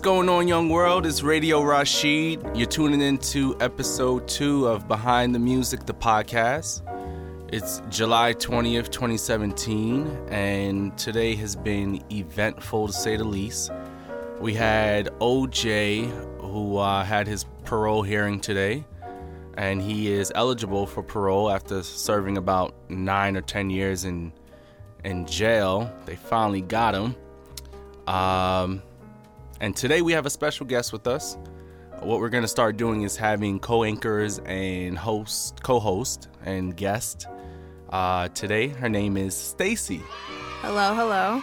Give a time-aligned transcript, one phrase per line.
[0.00, 1.04] What's going on, young world?
[1.04, 2.42] It's Radio Rashid.
[2.54, 6.80] You're tuning into episode two of Behind the Music, the podcast.
[7.52, 13.72] It's July 20th, 2017, and today has been eventful to say the least.
[14.40, 16.08] We had OJ,
[16.40, 18.86] who uh, had his parole hearing today,
[19.58, 24.32] and he is eligible for parole after serving about nine or ten years in
[25.04, 25.92] in jail.
[26.06, 27.14] They finally got him.
[28.06, 28.82] Um,
[29.60, 31.36] and today we have a special guest with us.
[32.00, 37.26] What we're going to start doing is having co-anchors and host, co-host and guest.
[37.90, 40.00] Uh, today, her name is Stacy.
[40.62, 41.42] Hello, hello.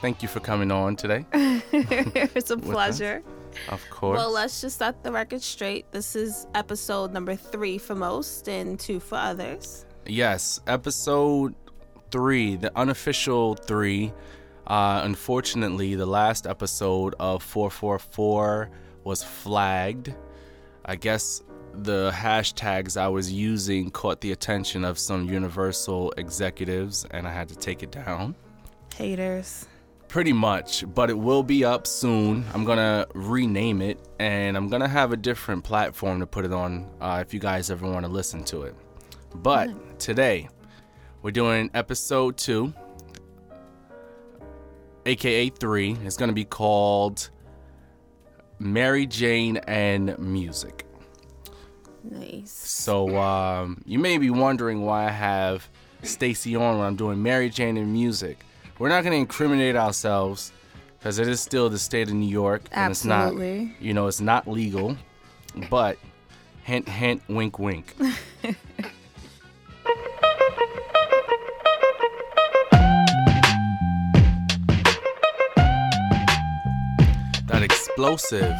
[0.00, 1.24] Thank you for coming on today.
[1.32, 3.22] it's a pleasure.
[3.68, 4.16] Of course.
[4.16, 5.90] Well, let's just set the record straight.
[5.92, 9.84] This is episode number three for most and two for others.
[10.06, 11.54] Yes, episode
[12.10, 14.12] three, the unofficial three.
[14.70, 18.70] Uh, unfortunately, the last episode of 444
[19.02, 20.14] was flagged.
[20.84, 21.42] I guess
[21.74, 27.48] the hashtags I was using caught the attention of some Universal executives, and I had
[27.48, 28.36] to take it down.
[28.94, 29.66] Haters.
[30.06, 32.44] Pretty much, but it will be up soon.
[32.54, 36.88] I'm gonna rename it, and I'm gonna have a different platform to put it on
[37.00, 38.76] uh, if you guys ever want to listen to it.
[39.34, 40.48] But today,
[41.22, 42.72] we're doing episode two,
[45.06, 45.92] aka three.
[46.04, 47.30] is gonna be called
[48.58, 50.86] Mary Jane and Music.
[52.04, 52.50] Nice.
[52.50, 55.68] So um, you may be wondering why I have
[56.02, 58.38] Stacy on when I'm doing Mary Jane and music.
[58.78, 60.52] We're not going to incriminate ourselves
[60.98, 63.58] because it is still the state of New York, and Absolutely.
[63.58, 64.96] it's not, you know, it's not legal.
[65.68, 65.98] But
[66.62, 67.94] hint, hint, wink, wink.
[78.00, 78.56] explosive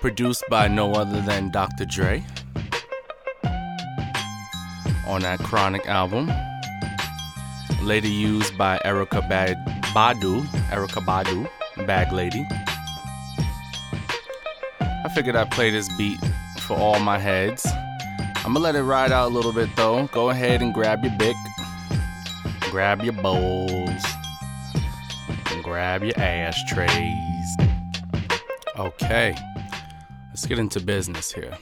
[0.00, 1.84] produced by no other than Dr.
[1.84, 2.22] Dre
[5.04, 6.30] on that Chronic album.
[7.82, 9.56] Later used by Erykah Bad
[9.92, 11.48] Badu, Erykah Badu,
[11.88, 12.46] Bag Lady.
[14.80, 16.20] I figured I'd play this beat
[16.60, 17.66] for all my heads.
[18.44, 20.06] I'm gonna let it ride out a little bit though.
[20.12, 21.34] Go ahead and grab your bic,
[22.70, 24.04] grab your bowls,
[25.64, 27.56] grab your ashtrays.
[28.78, 29.34] Okay
[30.34, 31.56] let's get into business here.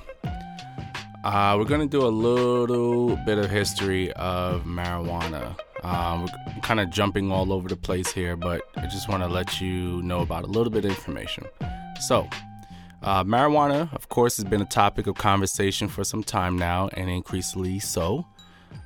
[1.24, 5.54] Uh, we're to do a little bit of history of marijuana.
[5.84, 9.28] Um, we're kind of jumping all over the place here, but I just want to
[9.28, 11.44] let you know about a little bit of information.
[12.00, 12.30] So,
[13.02, 17.10] uh, marijuana, of course, has been a topic of conversation for some time now, and
[17.10, 18.26] increasingly so.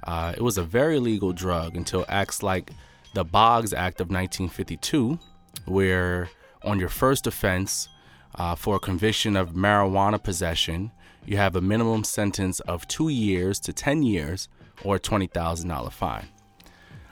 [0.03, 2.73] Uh, it was a very legal drug until acts like
[3.17, 5.19] the Boggs Act of 1952,
[5.65, 6.29] where
[6.63, 7.89] on your first offense,
[8.35, 10.93] uh, for a conviction of marijuana possession,
[11.25, 14.51] you have a minimum sentence of two years to 10 years
[14.85, 16.29] or a $20,000 fine.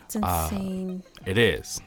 [0.04, 1.02] It's insane.
[1.06, 1.80] Uh, it is.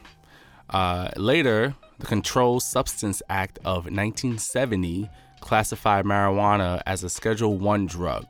[0.71, 5.11] Uh, later, the Controlled Substance Act of 1970
[5.41, 8.25] classified marijuana as a Schedule One drug,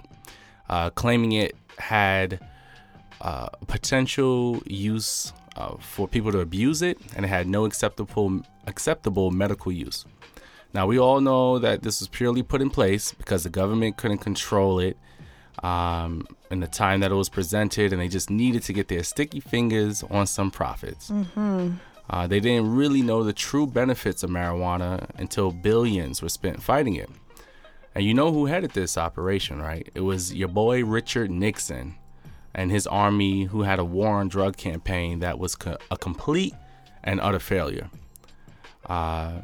[0.67, 2.41] uh, claiming it had
[3.21, 9.31] uh, potential use uh, for people to abuse it, and it had no acceptable acceptable
[9.31, 10.05] medical use.
[10.73, 14.19] Now, we all know that this was purely put in place because the government couldn't
[14.19, 14.97] control it
[15.63, 19.03] um, in the time that it was presented, and they just needed to get their
[19.03, 21.09] sticky fingers on some profits.
[21.09, 21.71] Mm-hmm.
[22.09, 26.95] Uh, they didn't really know the true benefits of marijuana until billions were spent fighting
[26.95, 27.09] it.
[27.95, 29.89] And you know who headed this operation, right?
[29.95, 31.95] It was your boy Richard Nixon
[32.57, 36.53] and his army, who had a war on drug campaign that was co- a complete
[37.03, 37.89] and utter failure.
[38.87, 39.39] Uh,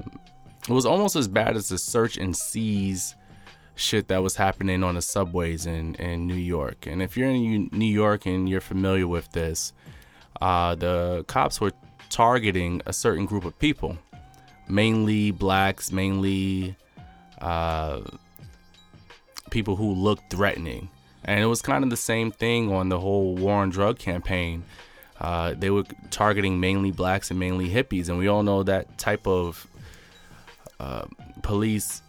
[0.67, 3.15] it was almost as bad as the search and seize
[3.75, 6.87] shit that was happening on the subways in, in New York.
[6.87, 9.73] And if you're in New York and you're familiar with this,
[10.41, 11.71] uh, the cops were
[12.09, 13.97] targeting a certain group of people,
[14.67, 16.75] mainly blacks, mainly
[17.41, 18.01] uh,
[19.51, 20.89] people who looked threatening.
[21.25, 24.63] And it was kind of the same thing on the whole war on drug campaign.
[25.19, 29.25] Uh, they were targeting mainly blacks and mainly hippies, and we all know that type
[29.25, 29.65] of
[30.79, 31.05] uh,
[31.41, 32.01] police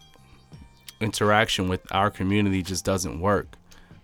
[1.01, 3.57] interaction with our community just doesn't work.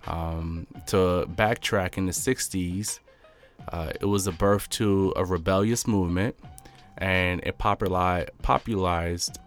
[0.07, 3.01] Um, to backtrack in the 60s,
[3.69, 6.37] uh, it was a birth to a rebellious movement
[6.99, 9.39] and it popularized, popularized,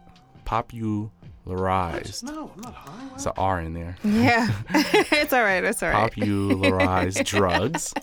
[1.44, 2.24] popularized.
[2.24, 3.10] No, I'm not high.
[3.16, 3.96] It's an R in there.
[4.04, 4.50] Yeah.
[4.70, 5.64] it's all right.
[5.64, 6.12] It's all right.
[6.12, 7.94] Popularized drugs,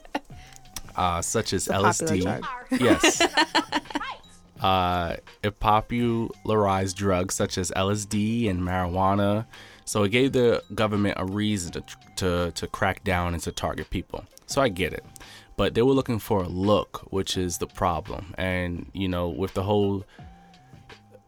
[0.97, 2.23] uh, such as a LSD.
[2.23, 2.47] drug.
[2.81, 3.21] Yes.
[4.61, 9.47] Uh, it popularized drugs such as LSD and marijuana,
[9.87, 11.83] so it gave the government a reason to
[12.17, 14.25] to to crack down and to target people.
[14.47, 15.05] So I get it,
[15.57, 18.35] but they were looking for a look, which is the problem.
[18.37, 20.05] And you know, with the whole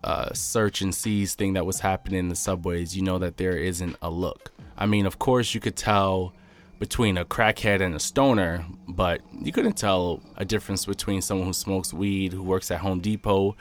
[0.04, 3.56] uh, search and seize thing that was happening in the subways, you know that there
[3.56, 4.50] isn't a look.
[4.76, 6.32] I mean, of course, you could tell
[6.78, 11.52] between a crackhead and a stoner, but you couldn't tell a difference between someone who
[11.52, 13.56] smokes weed who works at Home Depot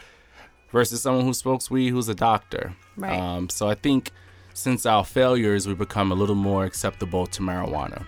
[0.71, 2.73] versus someone who smokes weed who's a doctor.
[2.97, 3.19] Right.
[3.19, 4.11] Um, so I think
[4.53, 8.07] since our failures, we become a little more acceptable to marijuana.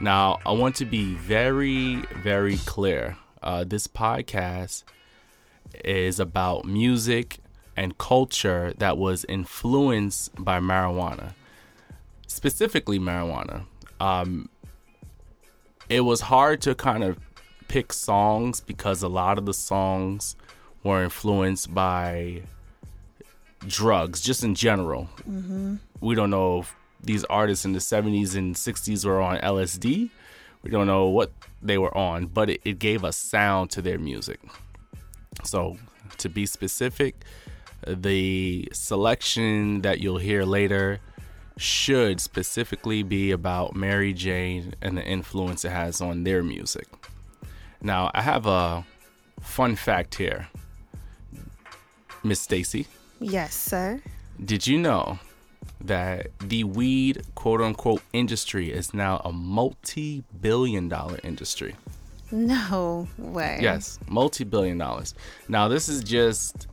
[0.00, 3.16] Now, I want to be very, very clear.
[3.42, 4.82] Uh, this podcast
[5.84, 7.38] is about music
[7.76, 11.32] and culture that was influenced by marijuana,
[12.26, 13.64] specifically marijuana.
[14.00, 14.48] Um,
[15.88, 17.18] it was hard to kind of
[17.68, 20.36] pick songs because a lot of the songs
[20.82, 22.42] were influenced by
[23.66, 25.08] drugs, just in general.
[26.00, 30.10] We don't know if these artists in the 70s and 60s were on LSD.
[30.62, 31.30] We don't know what
[31.62, 34.40] they were on, but it, it gave a sound to their music.
[35.44, 35.76] So,
[36.18, 37.24] to be specific,
[37.86, 41.00] the selection that you'll hear later
[41.56, 46.86] should specifically be about Mary Jane and the influence it has on their music.
[47.80, 48.84] Now, I have a
[49.40, 50.48] fun fact here.
[52.24, 52.86] Miss Stacy,
[53.20, 54.00] Yes, sir.
[54.44, 55.18] did you know
[55.80, 61.76] that the weed quote unquote industry is now a multi billion dollar industry?
[62.32, 63.58] No way.
[63.60, 65.14] Yes, multi billion dollars.
[65.48, 66.66] Now, this is just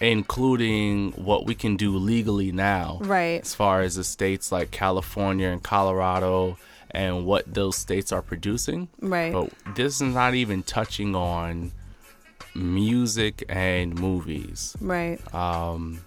[0.00, 2.98] including what we can do legally now.
[3.02, 3.40] Right.
[3.40, 6.58] As far as the states like California and Colorado
[6.90, 8.88] and what those states are producing.
[9.00, 9.32] Right.
[9.32, 11.72] But this is not even touching on
[12.54, 14.76] music and movies.
[14.80, 15.18] Right.
[15.34, 16.00] Um,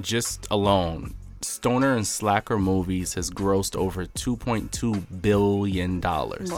[0.00, 6.52] just alone, Stoner and Slacker movies has grossed over 2.2 billion dollars.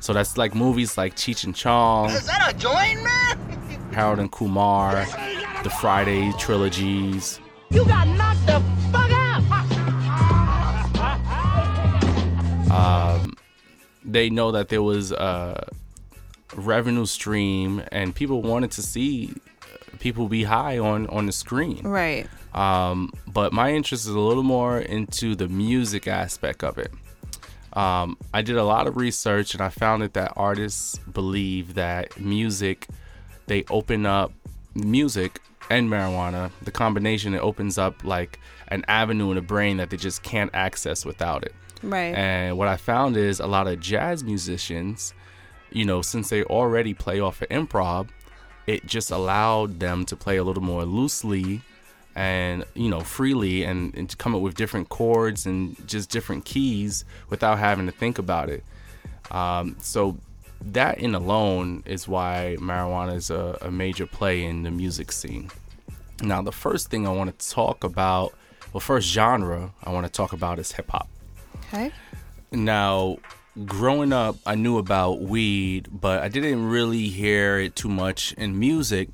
[0.00, 3.92] So that's like movies like Cheech and Chong, Is that a joint, man?
[3.92, 5.06] Harold and Kumar,
[5.62, 7.38] the Friday trilogies.
[7.70, 8.62] You got knocked the
[8.92, 9.24] fuck out.
[12.70, 13.34] Um,
[14.04, 15.68] they know that there was a
[16.56, 19.32] revenue stream, and people wanted to see
[20.00, 21.82] people be high on on the screen.
[21.86, 22.26] Right.
[22.54, 26.92] Um, but my interest is a little more into the music aspect of it.
[27.72, 32.86] Um, I did a lot of research and I found that artists believe that music,
[33.46, 34.32] they open up
[34.74, 35.40] music
[35.70, 39.96] and marijuana, the combination, it opens up like an avenue in the brain that they
[39.96, 41.54] just can't access without it.
[41.82, 42.14] Right.
[42.14, 45.12] And what I found is a lot of jazz musicians,
[45.70, 48.08] you know, since they already play off of improv,
[48.66, 51.60] it just allowed them to play a little more loosely
[52.14, 56.44] and, you know, freely and, and to come up with different chords and just different
[56.44, 58.64] keys without having to think about it.
[59.30, 60.16] Um, so
[60.60, 65.50] that in alone is why marijuana is a, a major play in the music scene.
[66.22, 68.34] Now, the first thing I want to talk about,
[68.72, 71.08] well, first genre I want to talk about is hip hop.
[71.66, 71.92] okay.
[72.52, 73.18] Now,
[73.66, 78.58] growing up, I knew about weed, but I didn't really hear it too much in
[78.58, 79.08] music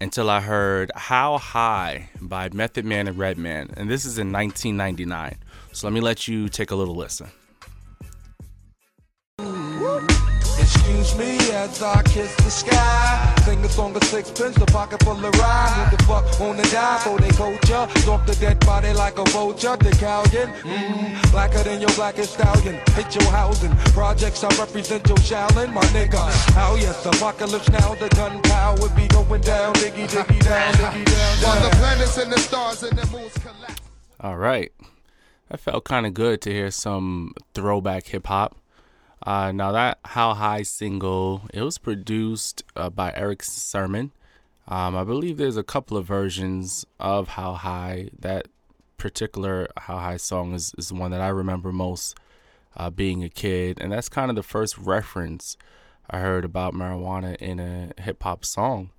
[0.00, 3.74] until I heard How High by Method Man and Redman.
[3.76, 5.36] And this is in 1999.
[5.72, 7.30] So let me let you take a little listen.
[10.90, 13.34] Excuse me as I kiss the sky.
[13.44, 15.68] Sing a song of sixpence, the pocket full of rye.
[15.76, 17.86] Who the fuck wanna die for they culture?
[18.00, 19.76] Stalk the dead body like a vulture.
[19.76, 22.80] The Callion, mm, blacker than your blackest stallion.
[22.96, 23.70] Hit your housing.
[23.94, 26.22] Projects I represent your Shaolin, my nigga.
[26.54, 27.94] How yes, apocalypse now.
[27.94, 29.74] The gunpowder be going down.
[29.74, 33.80] Diggy, diggy down, diggy down, While the planets and the stars and the moons collapse.
[34.18, 34.72] All right.
[35.48, 38.59] That felt kind of good to hear some throwback hip hop.
[39.26, 44.12] Uh, now that How High single, it was produced uh, by Erick Sermon.
[44.66, 48.10] Um, I believe there's a couple of versions of How High.
[48.18, 48.48] That
[48.96, 52.16] particular How High song is, is the one that I remember most
[52.76, 55.56] uh, being a kid, and that's kind of the first reference
[56.08, 58.90] I heard about marijuana in a hip hop song.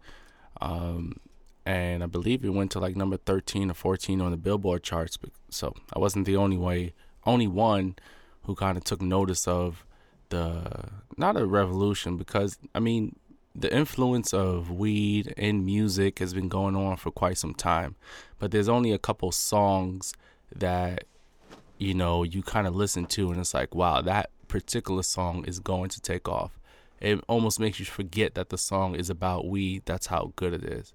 [0.62, 1.18] Um,
[1.66, 5.18] and I believe it went to like number 13 or 14 on the Billboard charts.
[5.50, 6.94] So I wasn't the only way,
[7.26, 7.96] only one
[8.44, 9.86] who kind of took notice of
[10.32, 13.16] the not a revolution because I mean
[13.54, 17.96] the influence of weed in music has been going on for quite some time,
[18.40, 20.14] but there's only a couple songs
[20.56, 21.06] that
[21.78, 25.60] you know you kind of listen to and it's like wow that particular song is
[25.60, 26.60] going to take off
[27.02, 29.82] it almost makes you forget that the song is about weed.
[29.86, 30.94] That's how good it is.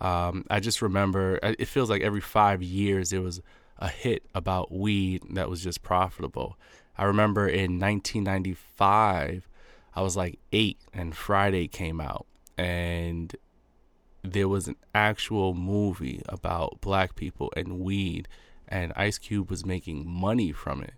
[0.00, 3.42] Um, I just remember it feels like every five years there was
[3.78, 6.56] a hit about weed that was just profitable.
[6.96, 9.48] I remember in 1995,
[9.94, 13.34] I was like eight, and Friday came out, and
[14.22, 18.28] there was an actual movie about black people and weed,
[18.68, 20.94] and Ice Cube was making money from it.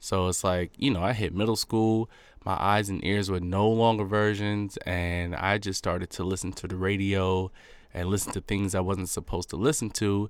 [0.00, 2.10] So it's like, you know, I hit middle school,
[2.44, 6.68] my eyes and ears were no longer versions, and I just started to listen to
[6.68, 7.50] the radio
[7.94, 10.28] and listen to things I wasn't supposed to listen to.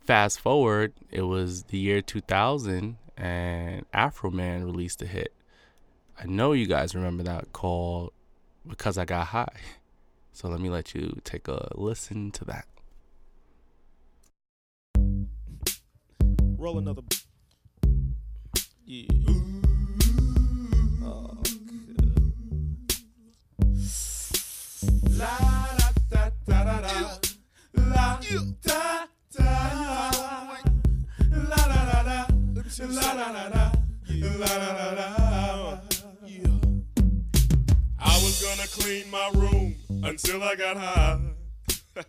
[0.00, 5.34] Fast forward, it was the year 2000, and Afroman released a hit.
[6.18, 8.12] I know you guys remember that called
[8.66, 9.46] Because I Got High.
[10.32, 12.64] So let me let you take a listen to that.
[16.56, 17.02] Roll another.
[18.86, 19.06] Yeah.
[21.02, 21.36] Oh,
[25.10, 25.38] La
[26.08, 27.20] da da da da da.
[27.74, 28.20] La
[28.62, 30.19] da da.
[32.78, 32.86] La.
[32.86, 33.72] La da da.
[34.08, 35.80] La da da da.
[36.24, 36.46] Yeah.
[37.98, 39.74] I was gonna clean my room
[40.04, 41.18] until I got high.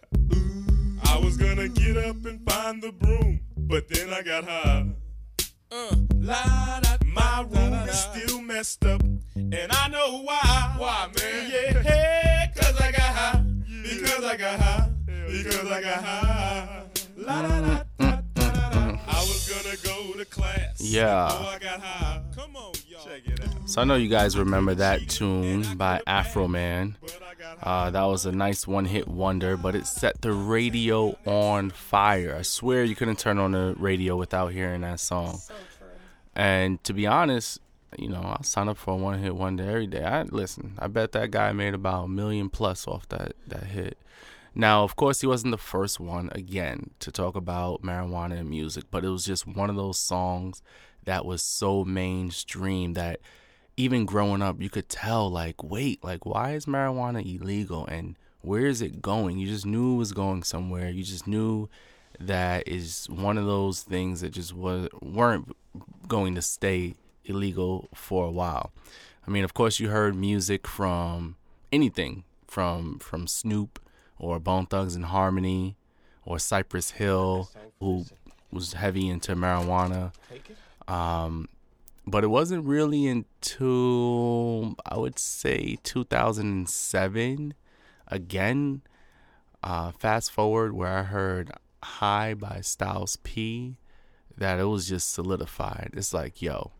[1.05, 4.85] I was gonna get up and find the broom, but then I got high.
[5.71, 9.01] Uh, la, da, my room is still messed up,
[9.35, 10.75] and I know why.
[10.77, 11.51] Why, man?
[11.51, 13.43] Yeah, hey, cause I got high.
[13.81, 14.89] Because I got high.
[15.07, 16.83] Because I got high.
[17.17, 18.10] La, da, da.
[19.11, 20.79] I was gonna go to class.
[20.79, 21.27] Yeah.
[21.27, 22.21] I.
[22.35, 23.05] Come on, y'all.
[23.05, 23.69] Check it out.
[23.69, 26.95] So I know you guys remember that tune by Afroman.
[27.01, 27.87] But I got high.
[27.87, 32.35] Uh, that was a nice one hit wonder, but it set the radio on fire.
[32.39, 35.39] I swear you couldn't turn on the radio without hearing that song.
[36.35, 37.59] And to be honest,
[37.97, 40.03] you know, I'll sign up for a one hit wonder every day.
[40.03, 43.97] I listen, I bet that guy made about a million plus off that, that hit.
[44.53, 48.85] Now, of course, he wasn't the first one again to talk about marijuana and music,
[48.91, 50.61] but it was just one of those songs
[51.05, 53.21] that was so mainstream that
[53.77, 58.65] even growing up, you could tell, like, wait, like, why is marijuana illegal and where
[58.65, 59.37] is it going?
[59.37, 60.89] You just knew it was going somewhere.
[60.89, 61.69] You just knew
[62.19, 65.55] that is one of those things that just was weren't
[66.07, 68.71] going to stay illegal for a while.
[69.25, 71.35] I mean, of course, you heard music from
[71.71, 73.79] anything from from Snoop
[74.21, 75.75] or Bone Thugs and Harmony
[76.23, 77.49] or Cypress Hill,
[77.79, 78.05] who
[78.51, 80.13] was heavy into marijuana.
[80.87, 81.49] Um,
[82.05, 87.53] but it wasn't really until I would say 2007.
[88.07, 88.81] Again,
[89.63, 91.51] uh, fast forward where I heard
[91.83, 93.77] "High" by Styles P,
[94.37, 95.91] that it was just solidified.
[95.93, 96.71] It's like, yo,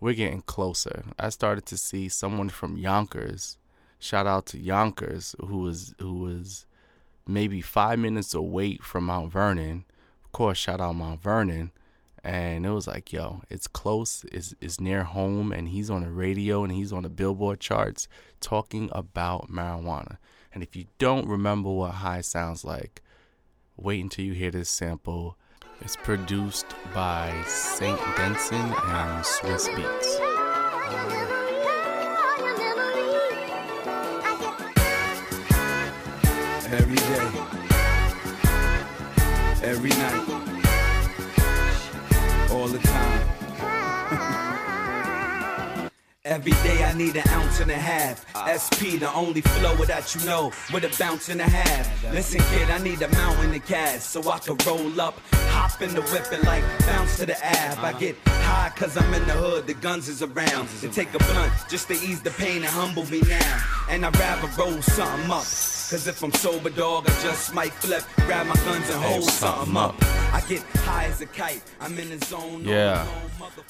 [0.00, 1.04] we're getting closer.
[1.18, 3.58] I started to see someone from Yonkers.
[3.98, 6.65] Shout out to Yonkers, who was who was
[7.26, 9.84] maybe five minutes away from Mount Vernon.
[10.24, 11.72] Of course, shout out Mount Vernon.
[12.22, 16.10] And it was like, yo, it's close, it's, it's near home, and he's on the
[16.10, 18.08] radio and he's on the Billboard charts
[18.40, 20.18] talking about marijuana.
[20.52, 23.02] And if you don't remember what high sounds like,
[23.76, 25.36] wait until you hear this sample.
[25.80, 31.35] It's produced by Saint Denson and Swizz Beatz.
[36.68, 37.30] Every day,
[39.62, 40.28] every night,
[42.50, 43.22] all the time.
[46.24, 48.26] Every day I need an ounce and a half.
[48.50, 52.12] SP, the only flow that you know, with a bounce and a half.
[52.12, 55.94] Listen, kid, I need a mountain of cash so I can roll up, hop in
[55.94, 57.78] the whip and like bounce to the ab.
[57.78, 60.68] I get high cause I'm in the hood, the guns is around.
[60.80, 63.62] To take a blunt just to ease the pain and humble me now.
[63.88, 65.44] And I'd rather roll something up.
[65.88, 69.76] Cause if I'm sober, dog, I just might flip, grab my guns and hold something
[69.76, 69.94] up.
[70.32, 72.64] I get high as a kite, I'm in the zone.
[72.64, 73.06] Yeah.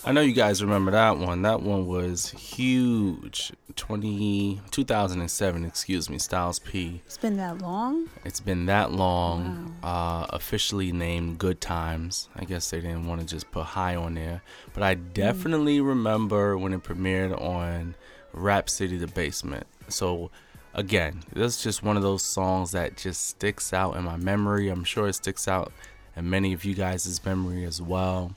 [0.03, 1.43] I know you guys remember that one.
[1.43, 3.53] That one was huge.
[3.77, 7.03] 20, 2007, excuse me, Styles P.
[7.05, 8.09] It's been that long?
[8.25, 9.77] It's been that long.
[9.83, 12.31] Uh, officially named Good Times.
[12.35, 14.41] I guess they didn't want to just put high on there.
[14.73, 17.95] But I definitely remember when it premiered on
[18.33, 19.67] Rap City The Basement.
[19.89, 20.31] So,
[20.77, 24.69] again, that's just one of those songs that just sticks out in my memory.
[24.69, 25.73] I'm sure it sticks out
[26.15, 28.33] in many of you guys' memory as well.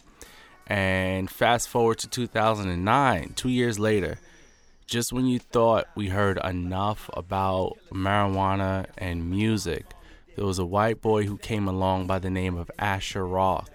[0.65, 4.19] And fast forward to 2009, two years later,
[4.87, 9.85] just when you thought we heard enough about marijuana and music,
[10.35, 13.69] there was a white boy who came along by the name of Asher Roth.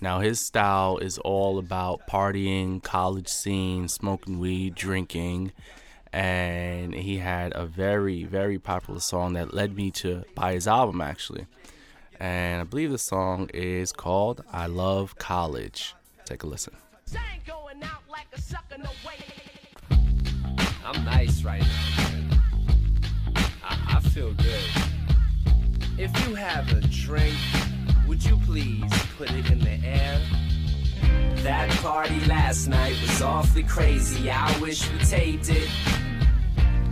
[0.00, 5.52] Now, his style is all about partying, college scene, smoking weed, drinking,
[6.12, 11.00] and he had a very very popular song that led me to buy his album
[11.00, 11.46] actually.
[12.20, 16.74] And I believe the song is called "I Love College." Take a listen.
[20.84, 22.40] I'm nice right now.
[23.62, 24.64] I, I feel good.
[25.98, 27.36] If you have a drink,
[28.06, 30.18] would you please put it in the air?
[31.42, 34.30] That party last night was awfully crazy.
[34.30, 35.68] I wish we taped it.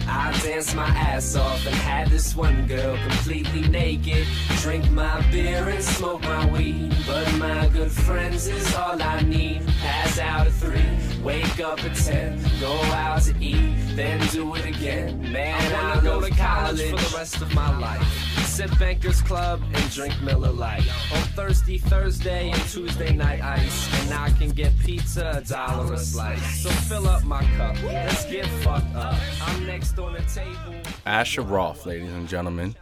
[0.08, 4.26] I danced my ass off and had this one girl completely naked.
[4.60, 6.94] Drink my beer and smoke my weed.
[7.06, 9.66] But my good friends is all I need.
[9.80, 14.64] Pass out at three, wake up at ten, go out to eat, then do it
[14.64, 15.20] again.
[15.32, 18.45] Man, I wanna go to college for the rest of my life.
[18.56, 20.88] Sip Bankers Club and drink Miller Lite.
[21.12, 24.02] On Thursday, Thursday, and Tuesday night ice.
[24.02, 26.62] And I can get pizza, a dollar a slice.
[26.62, 29.14] So fill up my cup, let's get fucked up.
[29.42, 30.74] I'm next on the table.
[31.04, 32.74] Asher Roth, ladies and gentlemen.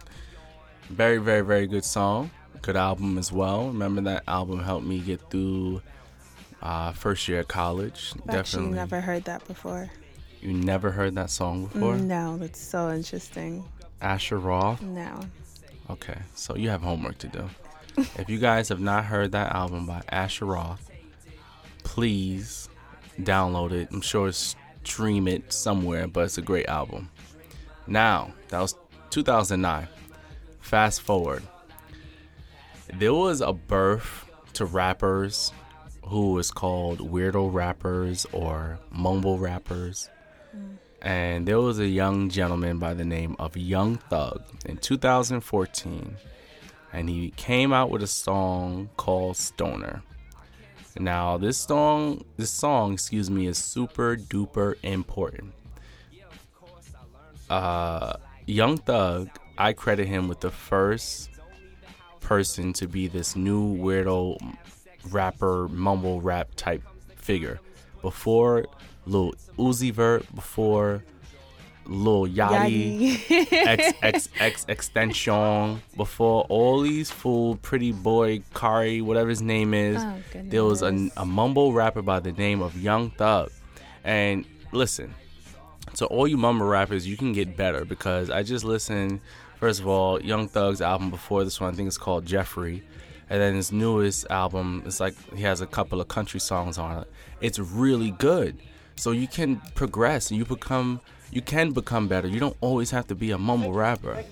[0.91, 2.31] Very, very, very good song.
[2.61, 3.67] Good album as well.
[3.67, 5.81] Remember that album helped me get through
[6.61, 8.13] uh, first year of college.
[8.29, 9.91] I've actually never heard that before.
[10.39, 11.97] You never heard that song before?
[11.97, 13.65] No, that's so interesting.
[13.99, 14.81] Asher Roth?
[14.81, 15.19] No.
[15.89, 17.49] Okay, so you have homework to do.
[17.97, 20.89] if you guys have not heard that album by Asher Roth,
[21.83, 22.69] please
[23.19, 23.89] download it.
[23.91, 27.09] I'm sure stream it somewhere, but it's a great album.
[27.87, 28.75] Now, that was
[29.11, 29.87] 2009.
[30.59, 31.43] Fast forward.
[32.93, 35.51] There was a birth to rappers
[36.03, 40.09] who was called weirdo rappers or mumble rappers.
[41.05, 46.15] And there was a young gentleman by the name of Young Thug in 2014.
[46.91, 50.01] And he came out with a song called Stoner.
[50.97, 55.53] Now this song this song, excuse me, is super duper important.
[57.51, 58.13] Uh
[58.47, 61.29] Young Thug, I credit him with the first
[62.19, 64.39] person to be this new weirdo
[65.11, 66.81] rapper, mumble rap type
[67.15, 67.59] figure.
[68.01, 68.65] Before
[69.05, 71.03] Lil Uzi Vert, before
[71.85, 73.19] Lil Yachty,
[73.51, 80.01] X X X Extension, before all these fool, Pretty Boy, Kari, whatever his name is,
[80.03, 83.51] Oh, there was a, a mumble rapper by the name of Young Thug.
[84.03, 85.13] And listen,
[85.93, 89.21] so all you mumble rappers, you can get better because I just listened.
[89.59, 92.83] First of all, Young Thug's album before this one, I think it's called Jeffery,
[93.29, 96.99] and then his newest album, it's like he has a couple of country songs on
[96.99, 97.11] it.
[97.41, 98.57] It's really good.
[98.95, 102.27] So you can progress and you become, you can become better.
[102.27, 104.23] You don't always have to be a mumble rapper.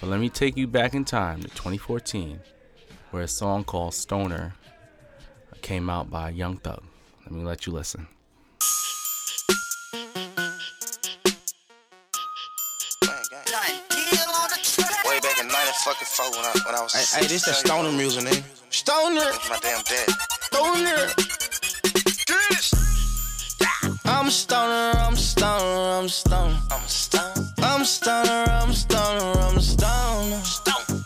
[0.00, 2.40] But let me take you back in time to 2014,
[3.10, 4.54] where a song called Stoner
[5.62, 6.82] came out by Young Thug.
[7.24, 8.06] Let me let you listen.
[15.04, 15.94] Way back in 94
[16.30, 16.92] when I, when I was.
[16.92, 18.42] Hey, hey, this that stoner music, nigga.
[18.72, 20.08] Stoner, my damn dad.
[20.42, 21.28] stoner.
[24.18, 26.58] I'm stoner, I'm stoner, I'm stoner.
[26.72, 27.52] I'm a stone.
[27.58, 30.42] I'm stoner, I'm stoner, I'm stoner.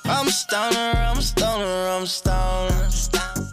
[0.06, 2.88] I'm stoner, I'm stoner, I'm stoner.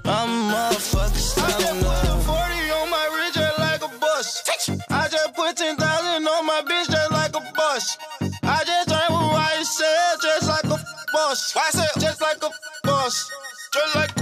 [0.06, 1.46] I'm motherfucking stoner.
[1.46, 4.44] I just put a 40 on my wrist just like a bus.
[4.90, 5.78] I just put 10,000
[6.26, 7.98] on my bitch just like a bus.
[8.42, 10.80] I just drank what I said just like a
[11.12, 11.52] boss.
[11.52, 12.50] Said just like a
[12.86, 13.30] boss.
[13.74, 14.16] Just like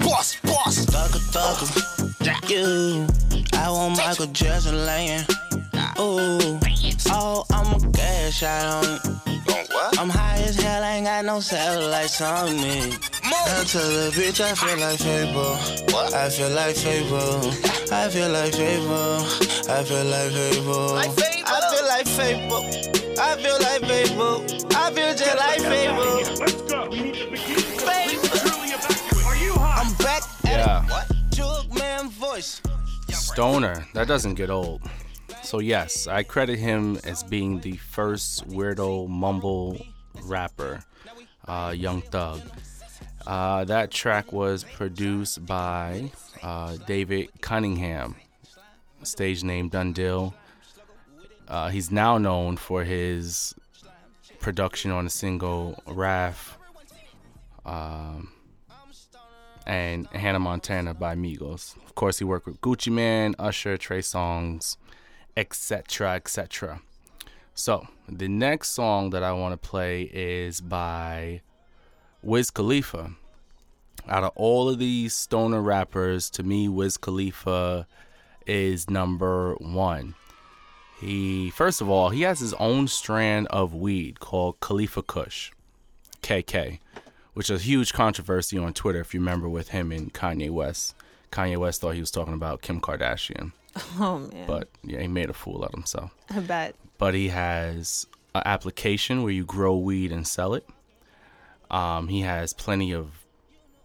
[0.00, 0.84] boss, boss.
[0.86, 2.50] Thugger, thugger.
[2.50, 3.19] You.
[3.62, 5.20] I want Michael Jackson laying.
[5.98, 6.58] Ooh.
[7.12, 9.00] Oh, I'm a gas shot on it.
[9.98, 12.94] I'm high as hell, I ain't got no satellites on me.
[13.22, 15.56] I tell the bitch I feel like Fable.
[16.16, 17.52] I feel like Fable.
[17.92, 19.20] I feel like Fable.
[19.68, 20.96] I feel like Fable.
[20.96, 21.08] I
[21.70, 22.64] feel like Fable.
[23.20, 24.44] I feel like Fable.
[24.74, 26.14] I feel just like Fable.
[26.40, 26.88] Let's go.
[26.90, 27.56] We need to begin.
[27.84, 29.26] Fable.
[29.26, 29.84] Are you hot?
[29.84, 30.86] I'm back Yeah.
[30.90, 31.16] at it.
[31.30, 32.62] Jug man voice.
[33.32, 33.86] Stoner.
[33.94, 34.82] That doesn't get old.
[35.42, 39.80] So yes, I credit him as being the first weirdo mumble
[40.24, 40.82] rapper,
[41.46, 42.40] uh, Young Thug.
[43.26, 46.10] Uh, that track was produced by
[46.42, 48.16] uh, David Cunningham,
[49.04, 50.34] stage name Dun Deal.
[51.46, 53.54] Uh, he's now known for his
[54.40, 56.56] production on the single "Wrath"
[57.64, 58.32] um,
[59.66, 61.76] and Hannah Montana by Migos.
[61.90, 64.76] Of course, he worked with Gucci Mane, Usher, Trey Songz,
[65.36, 66.82] etc., etc.
[67.52, 71.40] So, the next song that I want to play is by
[72.22, 73.10] Wiz Khalifa.
[74.08, 77.88] Out of all of these stoner rappers, to me, Wiz Khalifa
[78.46, 80.14] is number one.
[81.00, 85.50] He first of all, he has his own strand of weed called Khalifa Kush,
[86.22, 86.78] KK,
[87.34, 89.00] which is a huge controversy on Twitter.
[89.00, 90.94] If you remember, with him and Kanye West.
[91.32, 93.52] Kanye West thought he was talking about Kim Kardashian,
[93.98, 94.46] Oh man.
[94.46, 96.14] but yeah, he made a fool out of himself.
[96.28, 96.74] I bet.
[96.98, 100.66] But he has an application where you grow weed and sell it.
[101.70, 103.24] Um, he has plenty of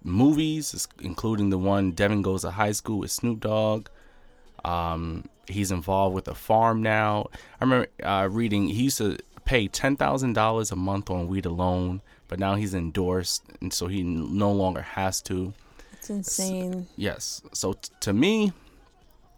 [0.04, 3.88] movies, including the one Devin Goes to High School with Snoop Dogg.
[4.64, 7.28] Um, he's involved with a farm now.
[7.60, 11.46] I remember uh, reading he used to pay ten thousand dollars a month on weed
[11.46, 15.54] alone, but now he's endorsed, and so he no longer has to.
[16.06, 16.86] It's insane.
[16.96, 17.42] Yes.
[17.52, 18.54] So t- to me,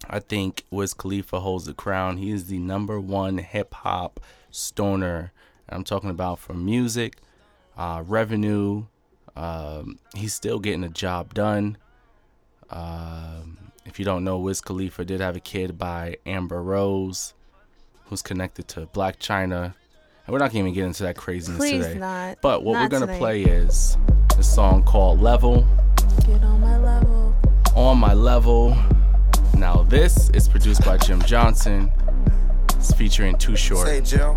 [0.10, 2.18] I think Wiz Khalifa holds the crown.
[2.18, 4.20] He is the number one hip hop
[4.52, 5.32] stoner.
[5.70, 7.20] I'm talking about for music,
[7.78, 8.86] uh, revenue.
[9.38, 11.78] Um, he's still getting the job done.
[12.70, 17.34] Um, if you don't know, Wiz Khalifa did have a kid by Amber Rose,
[18.08, 19.74] who's connected to Blac Chyna.
[20.26, 22.00] And we're not going to even get into that craziness Please today.
[22.00, 22.40] not.
[22.42, 23.98] But what Not we're going to play is
[24.38, 25.66] a song called Level
[26.26, 26.44] Get
[27.78, 28.72] on my level.
[28.72, 29.58] on my level.
[29.58, 31.92] Now this is produced by Jim Jonsin.
[32.76, 33.88] It's featuring Too Short.
[33.88, 34.36] Say, Jill.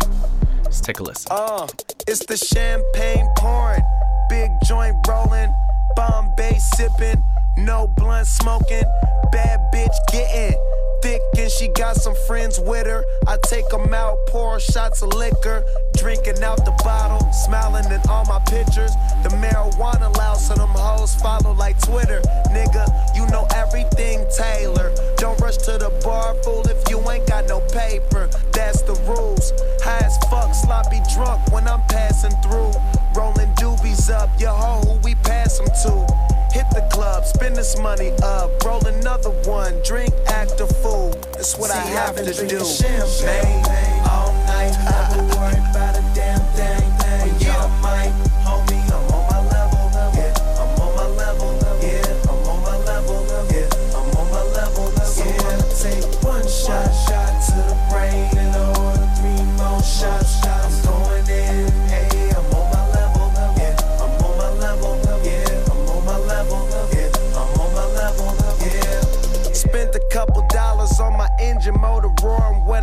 [0.63, 1.27] Let's take a listen.
[1.31, 1.67] Uh,
[2.07, 3.81] it's the champagne pouring,
[4.29, 5.53] big joint rolling,
[5.95, 7.23] Bombay sipping,
[7.57, 8.83] no blunt smoking,
[9.31, 10.70] bad bitch getting
[11.01, 13.03] thick and she got some friends with her.
[13.27, 15.63] I take 'em out, pour shots of liquor,
[15.97, 18.91] drinking out the bottle, smiling in all my pictures.
[19.23, 22.21] The marijuana loud, so them hoes follow like Twitter.
[22.49, 22.85] Nigga,
[23.15, 24.91] you know everything Taylor.
[25.17, 28.29] Don't rush to the bar, fool, if you ain't got no paper.
[28.51, 29.53] That's the rules.
[29.83, 32.71] High as fuck, sloppy drunk when I'm passing through.
[33.15, 33.53] Rolling
[34.01, 36.05] doobies up, your hoe who we pass 'em to.
[36.53, 41.13] Hit the club, spend this money up, roll another one, drink, act a fool.
[41.33, 42.65] That's what I have to do.
[42.65, 43.63] Champagne
[44.09, 44.75] all night,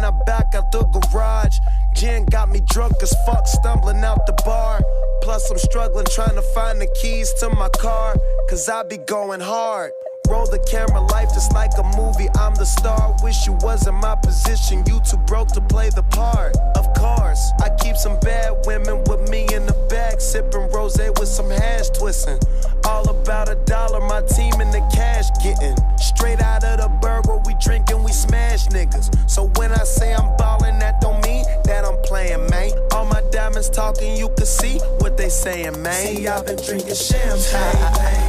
[0.09, 1.59] I back out the garage.
[1.95, 4.81] Gin got me drunk as fuck, stumbling out the bar.
[5.21, 8.17] Plus, I'm struggling trying to find the keys to my car,
[8.49, 9.93] cause I be going hard.
[10.29, 12.29] Roll the camera, life just like a movie.
[12.39, 13.17] I'm the star.
[13.23, 14.85] Wish you was in my position.
[14.87, 16.55] You too broke to play the part.
[16.77, 21.29] Of course, I keep some bad women with me in the bag, sipping rose with
[21.29, 22.39] some hash twisting.
[22.85, 25.77] All about a dollar, my team in the cash getting.
[25.97, 29.09] Straight out of the burger, we drinking, we smash niggas.
[29.31, 32.73] So when I say I'm ballin', that don't mean that I'm playing, man.
[32.93, 36.17] All my diamonds talking, you can see what they saying, man.
[36.17, 38.28] See, I've been drinking champagne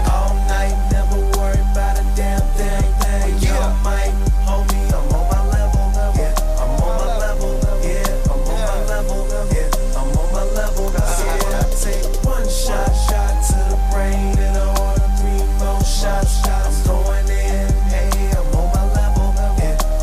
[6.70, 9.20] I'm on my level.
[9.54, 10.90] Yeah, I'm on my level.
[10.94, 16.46] Yeah, I take one shot, shot to the brain, and I order three more shots.
[16.46, 17.68] I'm going in.
[17.90, 19.34] Hey, on my level.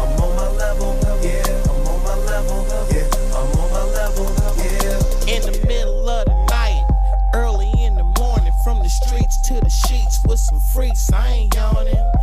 [0.00, 0.90] I'm on my level.
[1.22, 2.58] Yeah, I'm on my level.
[2.90, 4.26] Yeah, I'm on my level.
[4.58, 5.34] Yeah.
[5.34, 6.84] In the middle of the night,
[7.34, 11.12] early in the morning, from the streets to the sheets with some freaks.
[11.12, 12.15] I ain't yawning.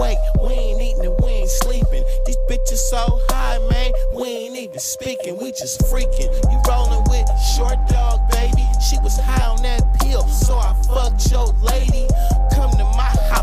[0.00, 0.18] Awake.
[0.40, 2.04] We ain't eating and we ain't sleeping.
[2.24, 3.92] These bitches so high, man.
[4.14, 5.36] We ain't even speaking.
[5.36, 6.32] We just freaking.
[6.50, 8.64] You rolling with short dog, baby.
[8.88, 12.08] She was high on that pill, so I fucked your lady.
[12.54, 13.39] Come to my house,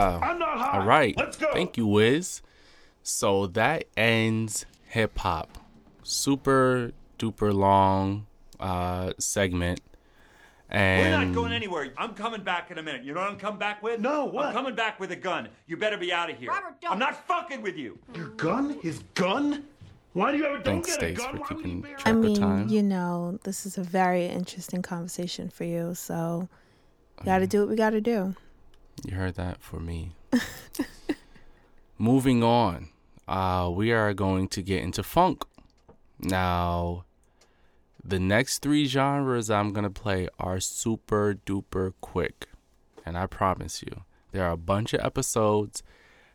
[0.00, 0.38] Yeah.
[0.38, 0.70] Yeah.
[0.80, 1.14] All right.
[1.52, 2.42] Thank you, Wiz.
[3.02, 5.58] So that ends hip hop.
[6.02, 8.26] Super duper long
[8.58, 9.80] uh segment.
[10.72, 11.92] And We're not going anywhere.
[11.98, 13.02] I'm coming back in a minute.
[13.02, 13.98] You know what I'm coming back with?
[14.00, 14.46] No, what?
[14.46, 15.48] I'm coming back with a gun.
[15.66, 16.48] You better be out of here.
[16.50, 16.92] Robert, don't.
[16.92, 17.98] I'm not fucking with you.
[18.14, 18.78] Your gun?
[18.80, 19.64] His gun?
[20.12, 21.36] Why do you ever don't Thanks, get a Stace, gun?
[21.36, 22.68] for Why keeping you track I of mean, time.
[22.68, 25.94] you know, this is a very interesting conversation for you.
[25.94, 26.48] So,
[27.18, 28.34] we got to do what we got to do.
[29.04, 30.12] You heard that for me.
[31.98, 32.88] Moving on,
[33.28, 35.44] uh, we are going to get into funk.
[36.18, 37.04] Now,
[38.04, 42.48] the next three genres I'm going to play are super duper quick.
[43.04, 45.82] And I promise you, there are a bunch of episodes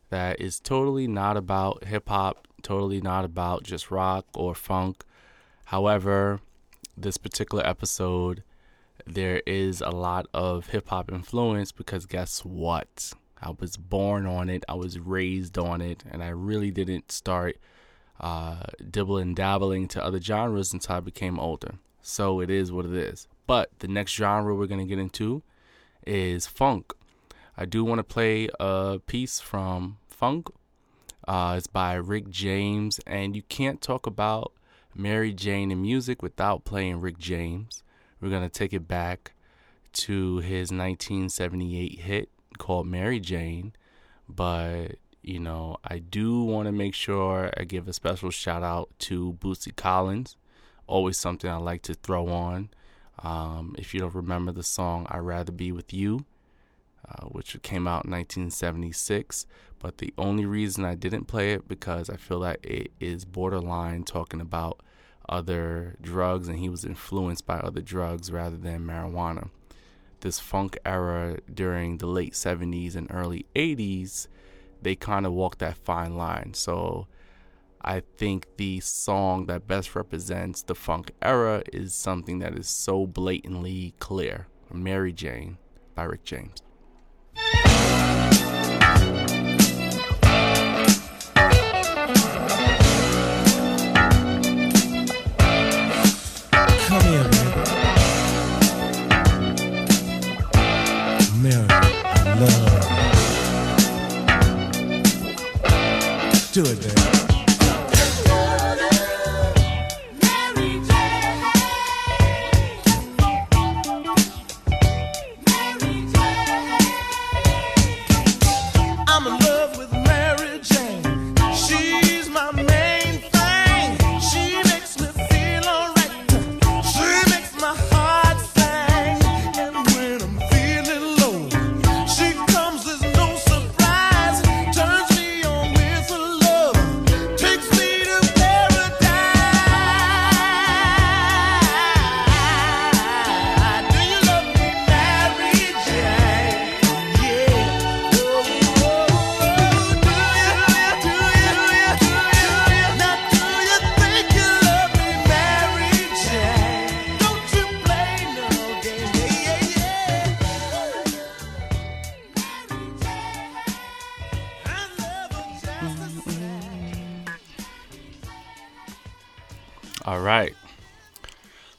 [0.10, 5.04] that is totally not about hip hop, totally not about just rock or funk.
[5.66, 6.40] However,
[6.98, 8.44] this particular episode
[9.06, 13.14] there is a lot of hip hop influence because guess what?
[13.42, 17.58] I was born on it, I was raised on it, and I really didn't start
[18.20, 21.76] uh, dibbling dabbling to other genres until I became older.
[22.02, 23.28] So it is what it is.
[23.48, 25.44] But the next genre we're going to get into
[26.06, 26.94] is funk.
[27.58, 30.50] I do want to play a piece from Funk.
[31.28, 34.52] Uh, it's by Rick James, and you can't talk about
[34.94, 37.82] Mary Jane in music without playing Rick James.
[38.26, 39.34] We're going to take it back
[39.94, 43.74] to his 1978 hit called Mary Jane.
[44.28, 48.90] But, you know, I do want to make sure I give a special shout out
[49.02, 50.38] to Bootsy Collins.
[50.88, 52.70] Always something I like to throw on.
[53.22, 56.26] Um, if you don't remember the song I'd Rather Be With You,
[57.08, 59.46] uh, which came out in 1976.
[59.78, 64.04] But the only reason I didn't play it because I feel that it is borderline
[64.04, 64.82] talking about
[65.30, 69.50] other drugs and he was influenced by other drugs rather than marijuana.
[70.22, 74.28] This funk era during the late 70s and early 80s,
[74.82, 76.54] they kind of walked that fine line.
[76.54, 77.08] So
[77.82, 83.06] I think the song that best represents the funk era is something that is so
[83.06, 85.58] blatantly clear Mary Jane
[85.94, 86.62] by Rick James.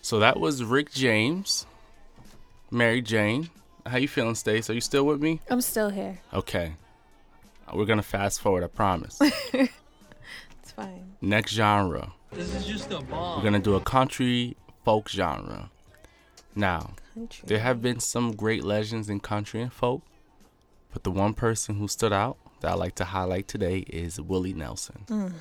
[0.07, 1.67] So that was Rick James,
[2.71, 3.51] Mary Jane.
[3.85, 4.71] How you feeling, Stace?
[4.71, 5.41] Are you still with me?
[5.51, 6.21] I'm still here.
[6.33, 6.75] Okay.
[7.75, 8.63] We're gonna fast forward.
[8.63, 9.21] I promise.
[9.53, 11.17] It's fine.
[11.21, 12.13] Next genre.
[12.31, 13.39] This is just a bomb.
[13.39, 15.71] We're gonna do a country folk genre.
[16.55, 17.43] Now, Country.
[17.49, 20.03] there have been some great legends in country and folk,
[20.93, 24.55] but the one person who stood out that I like to highlight today is Willie
[24.55, 25.05] Nelson.
[25.09, 25.33] Mm.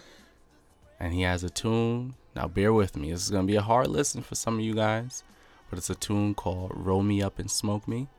[0.99, 2.15] And he has a tune.
[2.35, 3.11] Now, bear with me.
[3.11, 5.23] This is gonna be a hard listen for some of you guys,
[5.69, 8.09] but it's a tune called "Roll Me Up and Smoke Me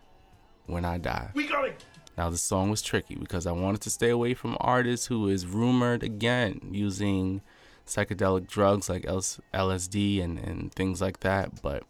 [0.67, 1.75] When I Die." We gotta
[2.17, 5.47] Now, the song was tricky because I wanted to stay away from artists who is
[5.47, 7.43] rumored again using
[7.87, 11.61] psychedelic drugs like LSD and, and things like that.
[11.61, 11.85] But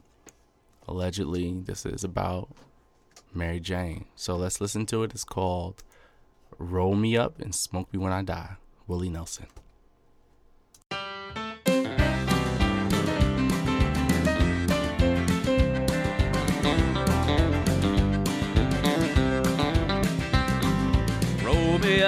[0.88, 2.48] allegedly, this is about
[3.32, 4.06] Mary Jane.
[4.16, 5.12] So let's listen to it.
[5.12, 5.84] It's called
[6.58, 8.56] Roll Me Up and Smoke Me When I Die.
[8.88, 9.46] Willie Nelson.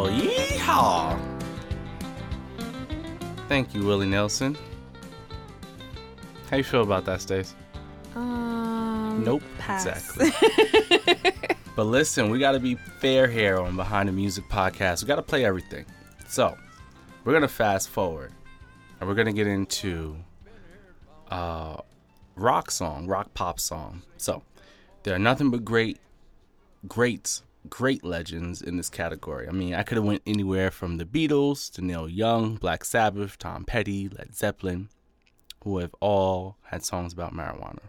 [0.00, 1.20] Well, yeehaw!
[3.48, 4.56] Thank you, Willie Nelson.
[6.48, 7.54] How you feel about that, Stace?
[8.14, 9.42] Um, Nope.
[9.58, 9.84] pass.
[9.84, 10.32] Exactly.
[11.76, 15.02] but listen, we got to be fair here on Behind the Music podcast.
[15.02, 15.84] We got to play everything.
[16.28, 16.56] So,
[17.24, 18.32] we're going to fast forward
[19.00, 20.16] and we're going to get into
[21.30, 21.76] uh
[22.36, 24.00] rock song, rock pop song.
[24.16, 24.44] So,
[25.02, 25.98] there are nothing but great
[26.88, 29.48] greats, great legends in this category.
[29.48, 33.38] I mean, I could have went anywhere from the Beatles to Neil Young, Black Sabbath,
[33.38, 34.88] Tom Petty, Led Zeppelin,
[35.64, 37.80] who have all had songs about marijuana.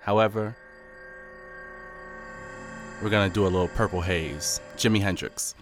[0.00, 0.56] However,
[3.02, 5.54] we're gonna do a little Purple Haze, Jimi Hendrix.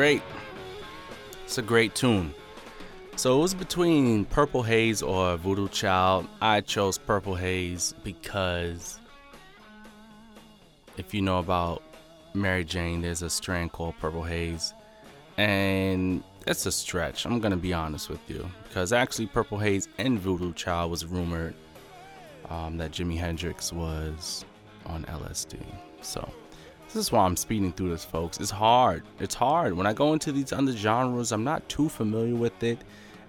[0.00, 0.22] Great.
[1.44, 2.32] It's a great tune.
[3.16, 6.26] So it was between Purple Haze or Voodoo Child.
[6.40, 8.98] I chose Purple Haze because
[10.96, 11.82] if you know about
[12.32, 14.72] Mary Jane, there's a strand called Purple Haze.
[15.36, 18.50] And it's a stretch, I'm gonna be honest with you.
[18.68, 21.54] Because actually Purple Haze and Voodoo Child was rumored
[22.48, 24.46] um, that Jimi Hendrix was
[24.86, 25.58] on LSD.
[26.00, 26.26] So
[26.92, 28.40] this is why I'm speeding through this, folks.
[28.40, 29.04] It's hard.
[29.20, 29.74] It's hard.
[29.74, 32.78] When I go into these other genres, I'm not too familiar with it,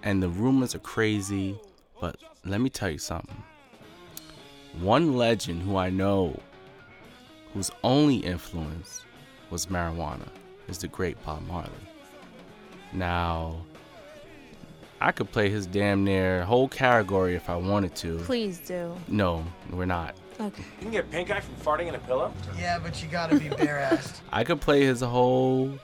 [0.01, 1.55] and the rumors are crazy.
[1.99, 3.43] But let me tell you something.
[4.79, 6.39] One legend who I know
[7.53, 9.03] whose only influence
[9.51, 10.27] was marijuana
[10.67, 11.69] is the great Bob Marley.
[12.93, 13.57] Now,
[14.99, 18.17] I could play his damn near whole category if I wanted to.
[18.19, 18.95] Please do.
[19.07, 20.15] No, we're not.
[20.41, 20.63] Okay.
[20.63, 22.33] You can get pink eye from farting in a pillow?
[22.57, 24.21] Yeah, but you gotta be bare assed.
[24.31, 25.77] I could play his whole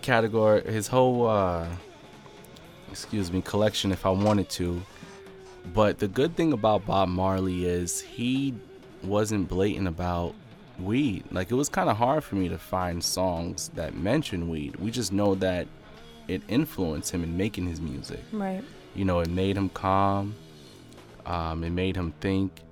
[0.00, 1.66] category, his whole, uh,
[2.90, 4.80] excuse me, collection if I wanted to.
[5.74, 8.54] But the good thing about Bob Marley is he
[9.02, 10.34] wasn't blatant about
[10.78, 11.24] weed.
[11.30, 14.76] Like it was kind of hard for me to find songs that mention weed.
[14.76, 15.66] We just know that
[16.26, 18.20] it influenced him in making his music.
[18.32, 18.64] Right.
[18.94, 20.34] You know, it made him calm.
[21.26, 22.62] Um, it made him think.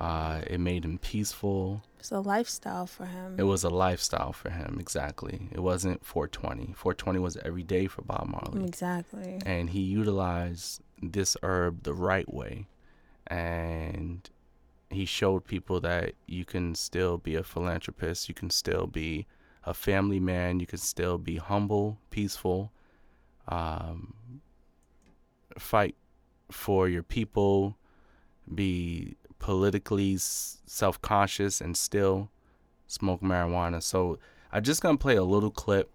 [0.00, 1.82] Uh, it made him peaceful.
[1.98, 3.36] It's a lifestyle for him.
[3.38, 5.48] It was a lifestyle for him, exactly.
[5.52, 6.72] It wasn't 420.
[6.72, 8.64] 420 was every day for Bob Marley.
[8.64, 9.42] Exactly.
[9.44, 12.66] And he utilized this herb the right way,
[13.26, 14.28] and
[14.88, 19.26] he showed people that you can still be a philanthropist, you can still be
[19.64, 22.72] a family man, you can still be humble, peaceful,
[23.48, 24.14] um,
[25.58, 25.94] fight
[26.50, 27.76] for your people,
[28.54, 32.30] be politically self conscious, and still
[32.86, 33.82] smoke marijuana.
[33.82, 34.18] So
[34.52, 35.90] I'm just gonna play a little clip.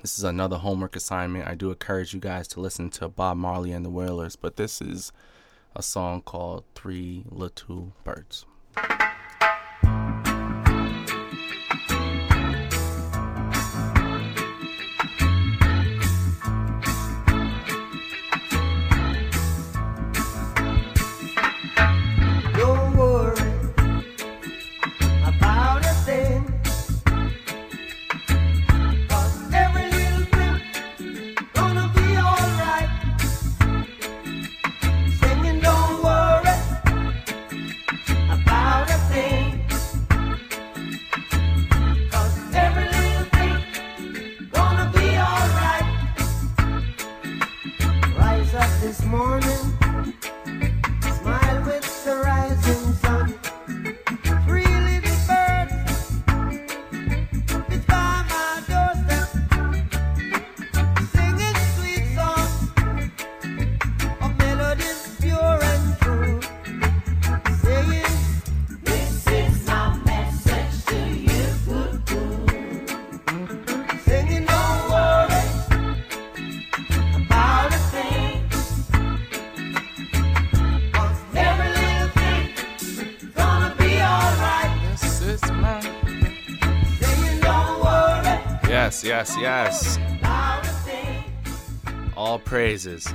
[0.00, 1.46] This is another homework assignment.
[1.46, 4.80] I do encourage you guys to listen to Bob Marley and the Wailers, but this
[4.80, 5.12] is
[5.76, 8.46] a song called Three Little Birds.
[89.20, 90.18] Yes, yes, yes.
[90.18, 91.24] about a thing.
[92.16, 93.06] All praises.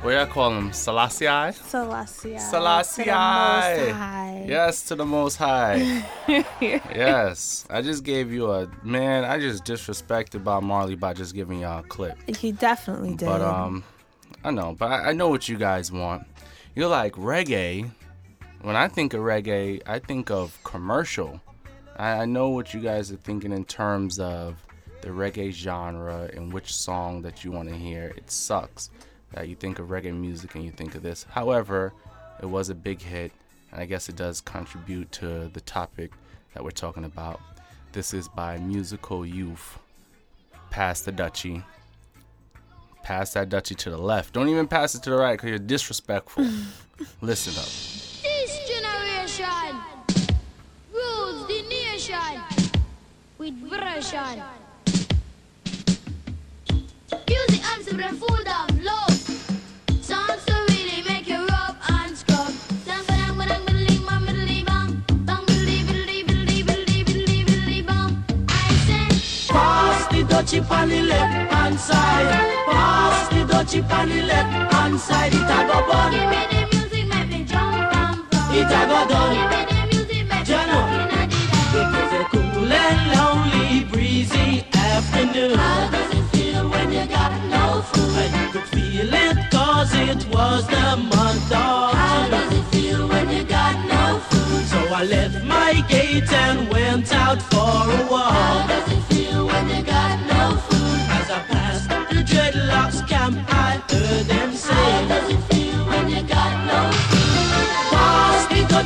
[0.00, 0.72] What do I call him?
[0.72, 1.26] Selassie?
[1.52, 2.38] Selassie.
[2.38, 3.04] Selassie.
[3.04, 4.44] To the Most High.
[4.48, 6.06] Yes, to the Most High.
[6.58, 7.66] yes.
[7.68, 9.26] I just gave you a man.
[9.26, 12.16] I just disrespected Bob Marley by just giving y'all a clip.
[12.38, 13.26] He definitely did.
[13.26, 13.84] But um,
[14.42, 14.74] I know.
[14.78, 16.26] But I, I know what you guys want.
[16.74, 17.90] You're like reggae.
[18.62, 21.42] When I think of reggae, I think of commercial.
[21.96, 24.56] I, I know what you guys are thinking in terms of
[25.02, 28.12] the reggae genre and which song that you want to hear.
[28.16, 28.90] It sucks
[29.32, 31.26] that you think of reggae music and you think of this.
[31.30, 31.92] However,
[32.40, 33.32] it was a big hit,
[33.70, 36.12] and I guess it does contribute to the topic
[36.54, 37.40] that we're talking about.
[37.92, 39.78] This is by Musical Youth.
[40.70, 41.62] Pass the Dutchie.
[43.02, 44.32] Pass that Dutchie to the left.
[44.32, 46.48] Don't even pass it to the right because you're disrespectful.
[47.20, 48.11] Listen up.
[53.42, 54.40] With version.
[57.28, 59.18] Music and some food of love.
[60.00, 62.52] Songs to really make you rub and scrub.
[62.86, 64.90] Dang, ba-dang, ba-dang, biddly, bang, biddly, bang.
[67.84, 68.46] Bang.
[68.48, 72.30] I say, Pass the dutchie on the left hand side.
[72.70, 75.34] Pass the dutchie on the left hand side.
[75.34, 76.12] It a go bun.
[76.12, 78.54] give me the music, make me jump and pump.
[78.54, 79.61] It a go done.
[85.22, 85.58] Afternoon.
[85.58, 88.30] How does it feel when you got no food?
[88.38, 93.30] You could feel it cause it was the month of How does it feel when
[93.30, 94.64] you got no food?
[94.66, 98.68] So I left my gate and went out for a How walk.
[98.68, 100.31] does it feel when you got no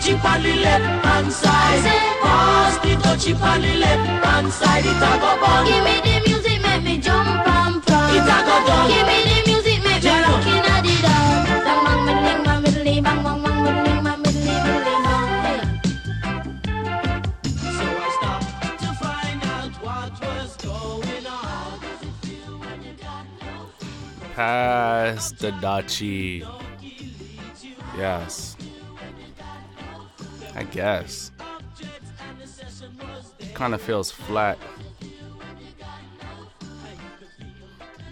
[0.07, 1.82] Pass the dutchie on the left hand side.
[2.22, 4.84] Pass the dutchie on the left hand side.
[4.86, 5.66] It a go bun.
[5.66, 7.84] Give me the music, make me jump and pump.
[8.14, 8.86] It a go done.
[8.88, 11.48] Give me the music, make me rock in the dance.
[11.66, 15.26] Bang bang middling, bang middly, bang bang bang middling, bang middly, middly, bang.
[15.42, 15.59] Hey.
[17.74, 18.50] So I stopped
[18.82, 21.80] to find out what was going on.
[24.36, 26.46] Pass the Dutchie.
[27.98, 28.55] Yes.
[30.77, 31.31] Guess.
[33.55, 34.59] Kind of feels flat.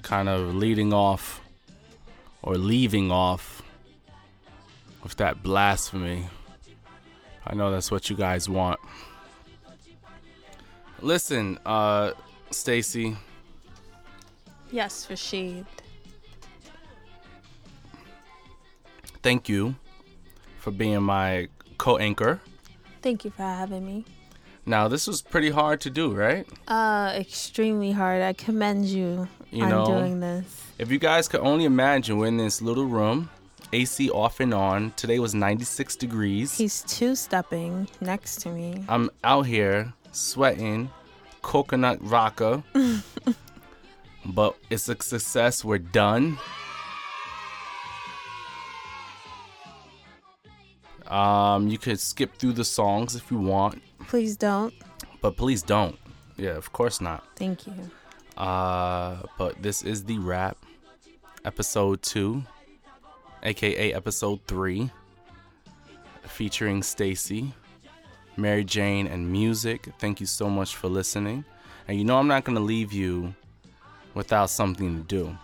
[0.01, 1.43] Kind of leading off
[2.41, 3.61] or leaving off
[5.03, 6.27] with that blasphemy.
[7.47, 8.81] I know that's what you guys want.
[11.03, 12.13] Listen, uh,
[12.51, 13.15] Stacy,
[14.73, 15.67] Yes, Rashid.
[19.23, 19.75] thank you
[20.61, 22.41] for being my co-anchor.
[23.05, 24.07] Thank you for having me.
[24.65, 26.49] Now, this was pretty hard to do, right?
[26.67, 28.23] Uh, extremely hard.
[28.23, 29.29] I commend you.
[29.51, 30.73] You I'm know, doing this.
[30.79, 33.29] if you guys could only imagine, we're in this little room,
[33.75, 34.93] AC off and on.
[34.97, 36.57] Today was 96 degrees.
[36.57, 38.83] He's two stepping next to me.
[38.89, 40.89] I'm out here sweating,
[41.43, 42.65] coconut vodka.
[44.25, 45.63] but it's a success.
[45.63, 46.39] We're done.
[51.15, 54.75] Um, you could skip through the songs if you want, Please don't.
[55.21, 55.97] but please don't.
[56.37, 57.25] Yeah, of course not.
[57.37, 57.75] Thank you.
[58.37, 60.57] Uh, but this is the rap,
[61.45, 62.43] episode two,
[63.45, 64.91] aka episode three,
[66.25, 67.53] featuring Stacy,
[68.37, 69.89] Mary Jane, and music.
[70.01, 71.45] Thank you so much for listening.
[71.87, 73.35] And you know I'm not gonna leave you
[74.15, 75.39] without something to do.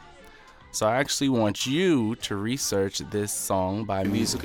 [0.72, 4.42] So I actually want you to research this song by Music.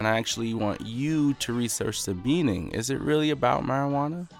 [0.00, 2.70] And I actually want you to research the meaning.
[2.70, 4.30] Is it really about marijuana?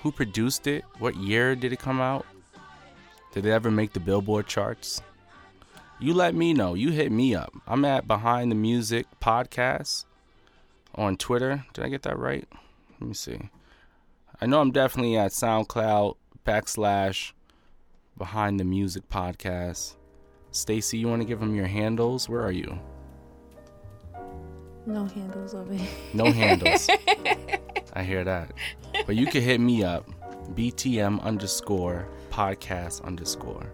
[0.00, 0.82] Who produced it?
[0.98, 2.24] What year did it come out?
[3.32, 5.02] Did it ever make the Billboard charts?
[6.00, 6.72] You let me know.
[6.72, 7.52] You hit me up.
[7.66, 10.06] I'm at Behind the Music Podcast
[10.94, 11.66] on Twitter.
[11.74, 12.48] Did I get that right?
[12.98, 13.50] Let me see.
[14.40, 17.32] I know I'm definitely at SoundCloud backslash
[18.16, 19.96] Behind the Music Podcast.
[20.50, 22.26] Stacy, you want to give them your handles?
[22.26, 22.78] Where are you?
[24.86, 25.88] No handles over here.
[26.12, 26.88] No handles.
[27.94, 28.52] I hear that.
[29.06, 30.08] But you can hit me up,
[30.54, 33.72] BTM underscore podcast underscore.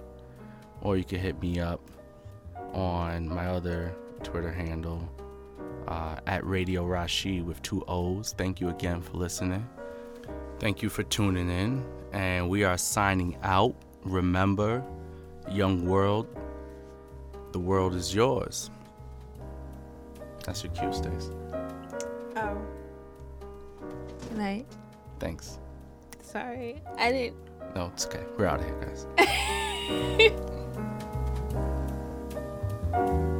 [0.82, 1.80] Or you can hit me up
[2.72, 5.08] on my other Twitter handle,
[5.88, 8.34] uh, at Radio Rashid with two O's.
[8.36, 9.68] Thank you again for listening.
[10.58, 11.84] Thank you for tuning in.
[12.12, 13.74] And we are signing out.
[14.04, 14.84] Remember,
[15.50, 16.26] young world,
[17.52, 18.70] the world is yours.
[20.44, 21.30] That's your cue, Stace.
[22.36, 22.56] Oh.
[24.28, 24.66] Good night.
[25.18, 25.58] Thanks.
[26.22, 26.80] Sorry.
[26.96, 27.36] I didn't.
[27.74, 28.24] No, it's okay.
[28.36, 29.06] We're out of here, guys.